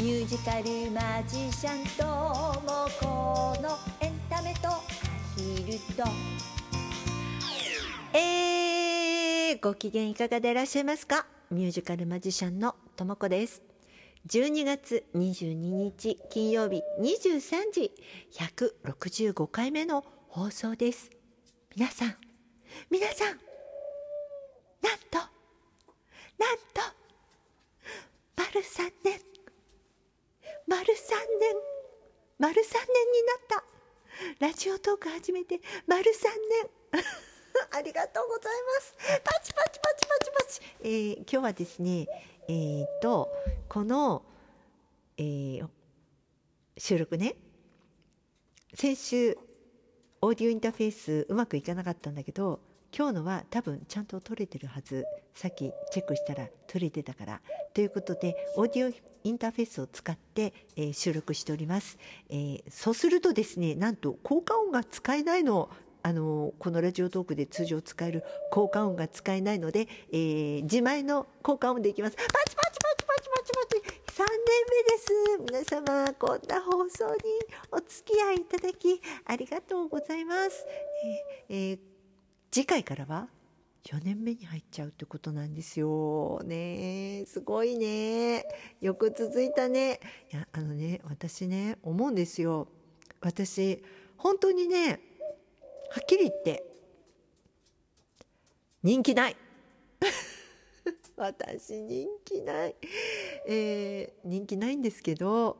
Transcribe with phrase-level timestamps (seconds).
[0.00, 2.04] ミュージカルマジシャンと
[2.62, 4.80] もこのエンタメとア
[5.36, 6.04] ヒルと。
[8.16, 11.26] えー、ご機嫌いかがでいらっしゃいますか？
[11.50, 13.62] ミュージカルマジシャンのともこです。
[14.26, 17.92] 12月22日金曜日23時
[18.32, 21.10] 165回目の放送です。
[21.76, 22.16] 皆さん
[22.90, 23.38] 皆さんなん
[25.10, 25.18] と
[26.38, 26.80] なんと
[28.36, 29.29] 丸3年
[30.70, 31.56] 丸3年。
[32.38, 32.68] 丸3年に
[33.26, 33.60] なっ
[34.38, 34.46] た。
[34.46, 36.04] ラジオトーク始めて丸3
[36.94, 37.02] 年。
[37.76, 38.94] ありがとうございます。
[39.24, 42.06] パチパチパチパチパチ、えー、今日はですね
[42.46, 43.28] えー、と
[43.68, 44.24] この、
[45.16, 45.68] えー、
[46.78, 47.34] 収録ね。
[48.72, 49.36] 先週
[50.20, 52.60] オーディオインターフェースうまくいかなかったんだけど
[52.96, 55.04] 今日のは多分ちゃんと撮れてるはず。
[55.34, 57.40] さっきチェックしたら撮れてたから。
[57.72, 65.70] ということでオーディオインターフェースを使って、えー、収録しております、えー、そうするとですねなんと効果音が使えないの
[66.02, 72.16] あのこのラジオトークで通常使える効果音が使えないので、えー、自前の効果音でいきます。
[72.16, 75.74] パチパチパチパチパチパチ3年目です。
[75.76, 77.20] 皆様こんな放送に
[77.70, 80.66] お付き合いいただきありがとうございます、
[81.48, 81.78] えーえー、
[82.50, 83.28] 次回からは
[83.84, 86.40] 4年目に入っちゃうってことなんですよ。
[86.44, 88.44] ねすごいね。
[88.80, 90.00] よく続いたね。
[90.32, 92.66] いやあのね私ね思うんですよ。
[93.20, 93.82] 私
[94.16, 95.00] 本当にね
[95.90, 96.64] はっきり言って
[98.82, 99.36] 人気ない。
[101.16, 102.74] 私人気ない、
[103.46, 105.58] えー、人気ないんですけど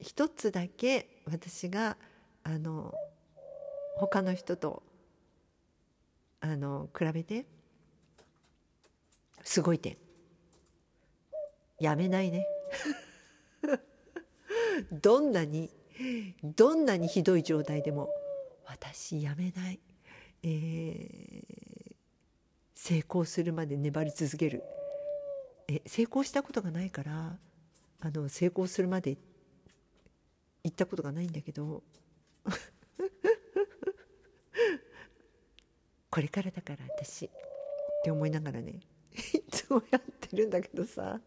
[0.00, 1.96] 一つだけ私が
[2.44, 2.94] あの
[3.96, 4.82] 他の人と
[6.40, 7.46] あの比べて。
[9.42, 9.96] すごい点。
[11.78, 12.46] やめないね。
[14.90, 15.70] どんなに
[16.42, 18.10] どんなにひどい状態でも
[18.66, 19.80] 私やめない、
[20.42, 21.94] えー、
[22.74, 24.62] 成功するまで粘り続ける。
[25.68, 27.38] え成功したことがないから
[28.00, 29.16] あの成功するまで
[30.62, 31.82] 行ったことがないんだけど
[36.16, 37.28] これからだから私っ
[38.02, 38.80] て思いながらね
[39.34, 41.20] いつもやってるんだけどさ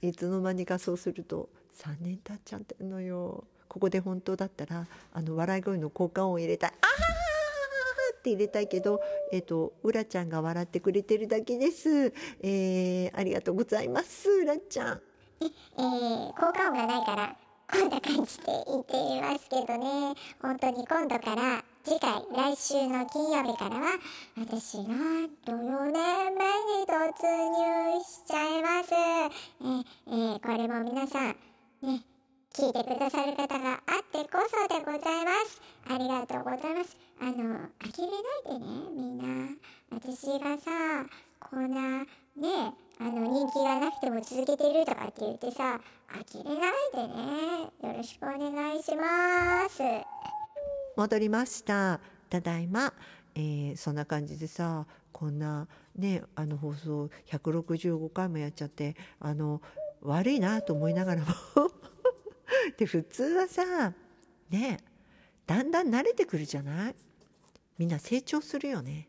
[0.00, 1.48] いつの間にかそうすると
[1.82, 3.42] 3年経っちゃってるのよ。
[3.66, 6.98] ここで本当だったらあの笑い声の効果音を入れたい「あはは
[8.16, 9.00] って入れたいけど、
[9.32, 12.12] えっ、ー、と、うらちゃんが笑ってくれてるだけです。
[12.40, 15.02] えー、ありがとうございます、うらちゃん。
[15.40, 17.36] え、えー、効果音がないから、
[17.70, 20.14] こんな感じで言っていますけどね。
[20.40, 23.98] 本当に今度から、次回、来週の金曜日からは、
[24.36, 24.94] 私が
[25.44, 28.92] 土曜年目に突入しちゃいます。
[28.94, 29.28] え、
[30.06, 31.36] えー、これも皆さん、
[31.82, 32.02] ね、
[32.52, 35.62] 聞いてくださる方があってこそでございます。
[35.88, 36.96] ありがとうございます。
[37.20, 39.54] あの、呆れないでね、みんな。
[39.90, 41.06] 私がさ、
[41.40, 47.92] こんな、ね、あの、人気がなくても続けてるとかって言ってさ、呆れないでね。
[47.92, 50.37] よろしくお願いします。
[50.98, 52.00] 戻りました。
[52.28, 52.92] ただいま。
[53.36, 59.62] えー、そんな感じでさこんなねあの放送165回もやっちゃってあの
[60.02, 61.28] 悪いなと思いながらも。
[62.76, 63.92] で普通はさ
[64.50, 64.78] ね
[65.46, 66.96] だんだん慣れてくるじゃない？
[67.78, 69.08] みんな成長するよね。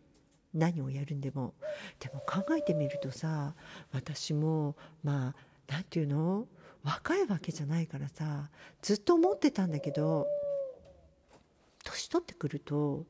[0.53, 1.55] 何をやるんでも。
[1.99, 3.55] でも考えてみるとさ
[3.91, 5.35] 私もまあ
[5.67, 6.47] 何て言うの？
[6.83, 8.51] 若いわけじゃないからさ
[8.83, 10.27] ずっと思ってたんだけど
[11.89, 13.05] 年取ってくると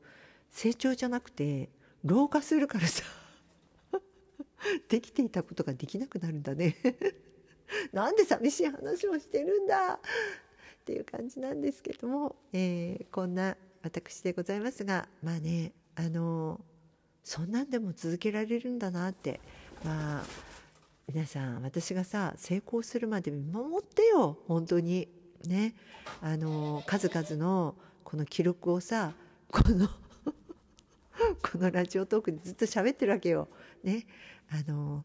[0.50, 1.70] 成長じゃなくて
[2.04, 3.04] 老化するからさ。
[4.88, 6.76] できていたことができなくなるんだね。
[7.92, 9.94] なんで寂しい話をしてるんだ。
[9.94, 9.98] っ
[10.84, 16.60] ていう感じなんですけども、えー、こんな私でございますがまあねあの
[17.22, 19.40] そんなんでも続けられるんだなって
[19.84, 20.24] まあ
[21.06, 24.38] 皆さん私がさ成功するまで見守ってよ。
[24.46, 25.08] 本当に。
[25.46, 25.74] ね。
[26.20, 27.74] あの数々の
[28.10, 29.12] この記録をさ
[29.52, 29.88] この
[31.42, 33.48] このラジオトークでずっと喋ってるわけよ。
[33.84, 34.04] ね
[34.48, 35.04] あの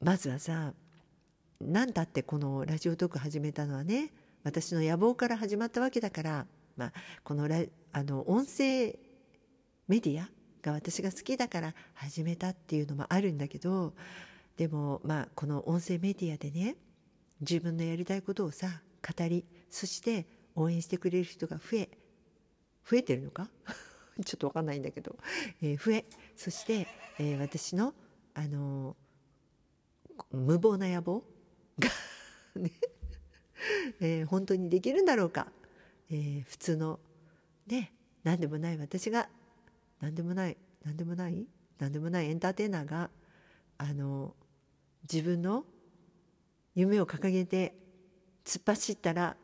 [0.00, 0.74] まずはさ
[1.60, 4.12] 何だってこのラジオトーク始めたのはね
[4.42, 6.46] 私の野望から始まったわけだから、
[6.76, 8.98] まあ、このラあの音声
[9.86, 10.28] メディア
[10.62, 13.94] が私が好きだから始めたっていうのもあるんだけど
[14.56, 16.74] でもまあこの音声メディアでね
[17.40, 21.88] 自分のやりたいことをさ語りそして応援してくれる人が増え
[22.88, 23.48] 増えてるのか？
[24.24, 25.16] ちょっと分かんないんだけど、
[25.60, 26.04] えー、増え
[26.36, 26.86] そして、
[27.18, 27.94] えー、私の
[28.34, 28.96] あの
[30.30, 31.24] 無謀な野望？
[31.78, 31.88] が
[32.56, 32.70] ね。
[34.00, 35.50] えー、本当にできるんだろうか、
[36.10, 37.00] えー、普通の
[37.66, 37.92] ね
[38.22, 38.78] 何でもない。
[38.78, 39.28] 私が
[40.00, 41.46] 何でもない何でもない？
[41.78, 43.10] 何でもないエンターテイナーが
[43.78, 44.36] あの
[45.10, 45.64] 自分の
[46.74, 47.74] 夢を掲げて
[48.44, 49.36] 突っ走ったら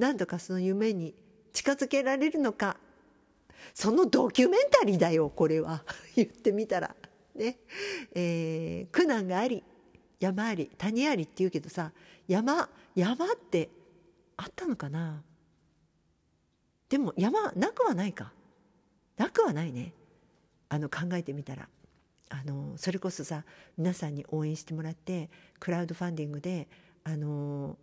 [0.00, 1.14] 何とかその夢に
[1.52, 2.78] 近づけられるのか。
[3.74, 5.84] そのドキュメンタリーだよこれは。
[6.16, 6.96] 言ってみたら。
[7.34, 7.58] ね。
[8.14, 9.62] えー、苦難があり
[10.18, 11.92] 山あり谷ありって言うけどさ
[12.26, 13.68] 山山って
[14.38, 15.22] あったのかな？
[16.88, 18.32] でも山なくはないか。
[19.18, 19.92] なくはないね。
[20.70, 21.68] あの考えてみたら。
[22.30, 23.44] あのそれこそさ
[23.76, 26.68] 皆さんに応援してもらってクラウドファンディングで
[27.04, 27.76] あの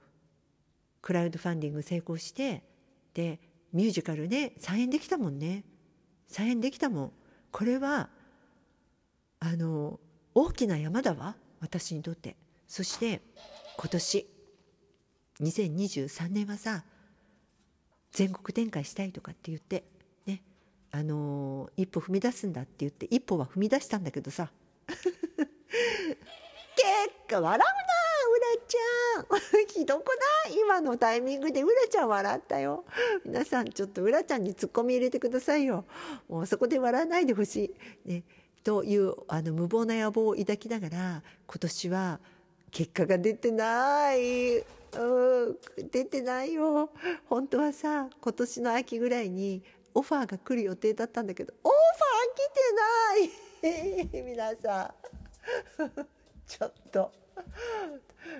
[1.02, 2.64] クラウドファンディング成功して
[3.14, 3.40] で
[3.74, 5.64] ミュージカルで再演できたもんね。
[6.28, 7.12] 再演できたもん。
[7.52, 8.10] これは
[9.40, 10.00] あの
[10.34, 11.36] 大きな山だわ。
[11.60, 12.36] 私にとって。
[12.68, 13.22] そして
[13.78, 14.30] 今年
[15.42, 16.84] 2023年はさ
[18.12, 19.86] 全国展開したいとかって言って
[20.26, 20.42] ね
[20.92, 24.52] あの、一歩踏み出すんだって言って一歩は踏み出したんだけどさ。
[24.88, 24.98] 結
[27.28, 27.87] 果笑うなうらちゃん。
[29.68, 30.08] ひどく
[30.46, 30.60] ない？
[30.60, 32.86] 今のタイミングでうらちゃん笑ったよ。
[33.26, 35.86] 皆さんちょっとうらちゃんにツッコミ入れてくださいよ。
[36.28, 37.76] もうそこで笑わないでほし
[38.06, 38.24] い、ね、
[38.64, 42.20] というあの無謀な野望を抱きながら今年は
[42.72, 44.58] 結果が出てない。
[44.60, 45.58] うん。
[45.92, 46.90] 出てないよ。
[47.26, 54.24] 本当はさ今年の秋ぐらいにオファーが来る予定だったんだけどオファー来てない！
[54.24, 54.94] 皆さ
[55.84, 55.88] ん。
[56.48, 57.12] ちょっと。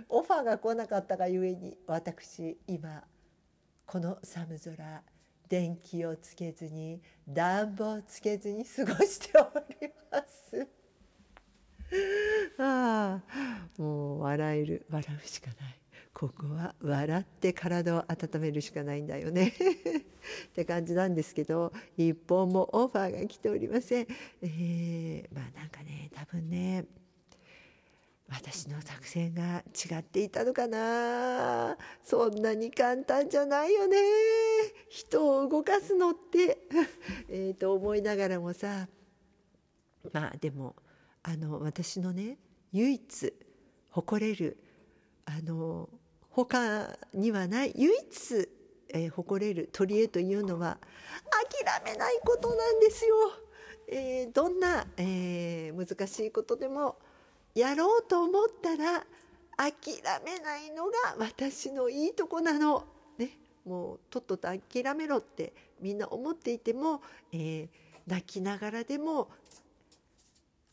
[0.10, 3.04] オファーが来なかったがゆえに私今
[3.86, 5.04] この寒空
[5.48, 10.68] 電気をつけずに暖房つけずに過ごしております。
[12.60, 15.80] ああもう笑える笑うしかない。
[16.14, 19.54] ここは笑って体を温めるしかないんだよね。
[20.50, 24.08] って感じなんですけど一本もオファーが来ておりません。
[24.42, 26.86] えー、まあなんかね多分ね
[28.30, 31.78] 私の作戦が違っていたのかな？
[32.04, 33.98] そんなに簡単じゃないよね。
[34.90, 36.68] 人を動かすのって。
[37.30, 38.90] えと思いながらもさ。
[40.12, 40.76] まあでも
[41.24, 42.38] あの私のね
[42.72, 43.34] 唯一
[43.92, 44.58] 誇れる
[45.26, 45.90] あの
[46.30, 48.50] 他にはない唯一、
[48.90, 50.78] えー、誇れる取り柄というのは
[51.32, 53.16] 諦めないことなんですよ。
[53.90, 56.98] えー、どんな、えー、難しいことでも
[57.58, 59.04] やろうと思ったら
[59.58, 59.74] 諦
[60.24, 62.86] めないのが私のいいとこなの。
[63.18, 63.32] ね、
[63.66, 67.02] もうとっとと諦めろってみんな思っていても、
[67.32, 67.68] えー、
[68.06, 69.30] 泣きながらでも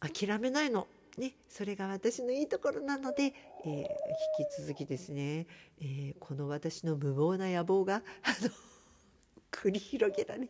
[0.00, 0.86] 諦めないの。
[1.16, 3.32] ね、それが私のいいところなので、
[3.64, 3.84] えー、引
[4.46, 5.46] き続きですね、
[5.80, 8.50] えー、この私の無謀な野望があの
[9.54, 10.48] 繰り広げられて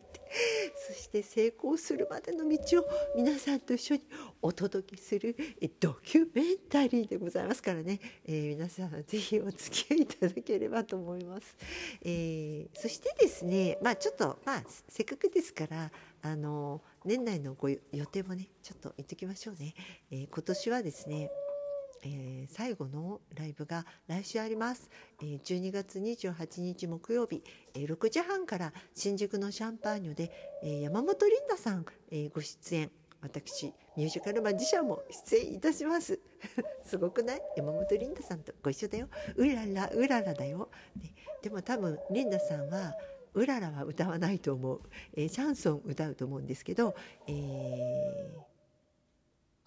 [0.87, 2.85] そして成功するまでの道を
[3.15, 4.01] 皆さんと一緒に
[4.41, 5.35] お届けする
[5.79, 11.55] ドキュメンタリーでございますからね、えー、皆さん是非お付き合いいただければと思います。
[12.03, 15.91] えー、そしてですねまあちょっとまあせっかくですから
[16.21, 17.77] あの年内のご予
[18.11, 19.73] 定もねちょっと言ってきましょうね、
[20.11, 21.29] えー、今年はですね
[22.05, 24.89] えー、最後のライブが来週あります、
[25.21, 27.43] えー、12月28日木曜日、
[27.73, 30.31] えー、6時半から新宿のシャンパーニュで、
[30.63, 32.91] えー、山本リンダさん、えー、ご出演。
[33.21, 36.19] 私ミュージカルマジシャンも出演いたします。
[36.85, 37.41] すごくない？
[37.57, 39.09] 山本リンダさんとご一緒だよ。
[39.35, 40.69] うららうららだよ、
[41.01, 42.93] ね、でも多分リンダさんは
[43.33, 44.81] うららは歌わないと思う、
[45.15, 46.93] えー、シャンソン歌うと思うんですけど、
[47.25, 48.54] えー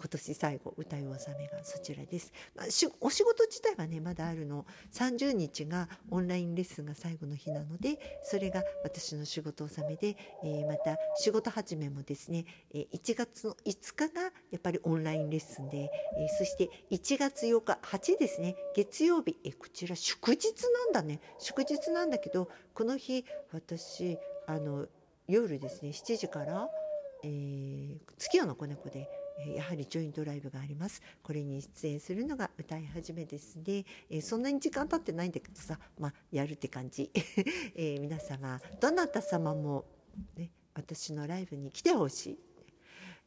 [0.01, 2.67] 今年最後歌い納めがそちらです、まあ、
[3.01, 4.65] お仕事自体はねまだあるの。
[4.93, 18.57] 30日がオンラインレッスンが最後の日なのでそれが私の仕事納めで、えー、また仕事始めもですね、えー、1月の5日がやっぱりオンラインレッスンで、えー、そして1月8日8ですね。
[18.77, 20.45] 月曜日、えー、こちら祝日
[20.87, 21.21] なんだね。
[21.39, 24.87] 祝日なんだけどこの日私あの
[25.27, 26.69] 夜ですね7時から、
[27.25, 29.09] えー、月夜の子猫で
[29.47, 31.01] やはりジョイントライブがあります。
[31.23, 37.11] これに出演するのが歌い始めですね、えー、そんなに時間経ってないんだけどさまあやるって感じ、
[37.75, 39.85] えー、皆様どなた様も、
[40.37, 42.39] ね、私のライブに来てほしい、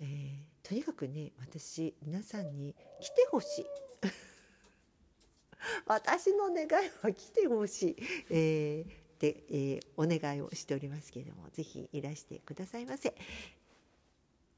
[0.02, 3.66] えー、とにかくね私皆さんに来てほしい。
[5.86, 7.96] 私の願いは来てほしい、
[8.30, 13.14] えーで、えー、お願いをしておりますけれどもぜひいらしてくださいませ。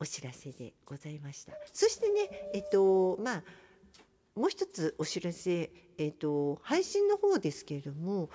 [0.04, 1.54] お知らせでございました。
[1.72, 3.44] そしてねえっとまあ
[4.36, 8.30] もう一つお知らせ、えーと、配信の方ですけれども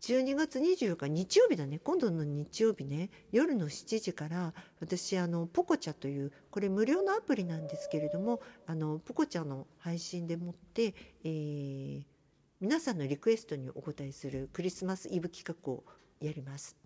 [0.00, 1.80] 12月24日日曜日だね。
[1.80, 3.10] 今度の日曜日ね。
[3.30, 10.94] 夜の7時から私あのポコチャというこれ無料のアプリなんですけれどもあのポコチャの配信でもって、
[11.24, 12.02] えー、
[12.60, 15.84] 皆さんのリクエストにお答えするクリスマスイブ企画を
[16.20, 16.76] やります。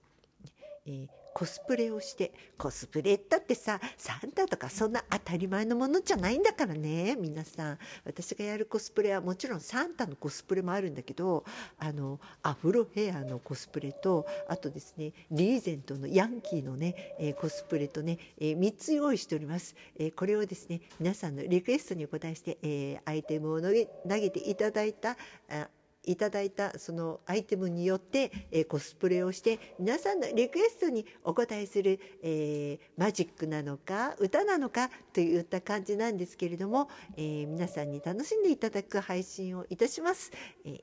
[0.87, 7.17] えーコスプレをしてコスプレだってさサンタとかそんな当たり前のものじゃないんだからね。
[7.17, 11.45] 皆さん私がやるコスプレはもちろんサンタのコスプレもあるんだけど
[11.79, 25.17] あのアフロヘアのコスプレとあとですねリーゼントのヤンキーのね、えー、コスプレとね、えー、3つ用意しております、えー、これをですね皆さんのリクエストにお答えして、えアイテムを投げ投げていただいた
[25.51, 25.69] あ
[26.07, 40.31] いただいたそのアイテムによって、えー、コスプレをして皆さんのリクエストにお答えする、えー、マジックなのか歌なのかといった感じなんですけれども、えー、皆さんに楽しんでいただく配信をいたします。
[40.65, 40.81] え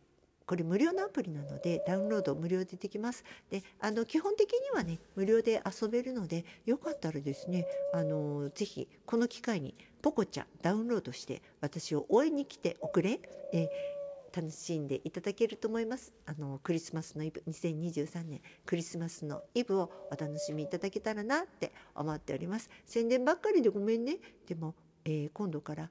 [0.52, 3.24] これ無料のアプリなのでダウンロード無料でできます。
[3.50, 13.22] で、あの基本的にはね無料で遊べるのでよかったらですね、あのぜひこの機会にポコちゃんダウンロードして私を応援に来ておくれ。
[13.54, 13.70] え
[14.36, 16.14] 楽しんでいただけると思います。
[16.26, 22.70] あのクリスマスのイブ2023年クリスマスのイブをお楽しみいただけたらなって思っております。
[22.86, 24.18] 宣伝ばっかりでごめんね。
[24.48, 25.90] でも、えー、今度から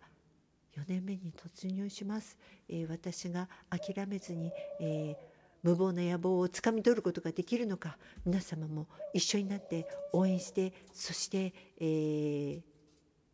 [0.76, 5.16] 4年目に突入します、えー、私が諦めずに、えー、
[5.62, 12.62] 無謀な野望をつかみ取ることができるのか皆様も一緒になって応援してそして、えー、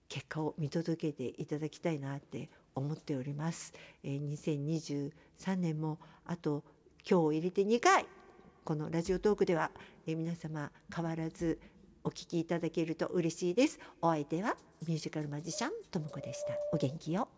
[0.08, 3.72] 結果を見届けていただきたいなって思っております。
[4.04, 5.10] えー、
[5.42, 6.62] 2023年もあと
[7.08, 8.06] 今日を入れて2回
[8.64, 9.70] このラジオトークでは、
[10.08, 11.60] え、皆様変わらず
[12.02, 13.78] お聞きいただけると嬉しいです。
[14.02, 14.56] お相手は
[14.86, 16.54] ミュージカルマジシャンともこでした。
[16.72, 17.28] お元気よ。